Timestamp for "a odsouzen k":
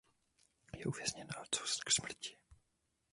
1.37-1.91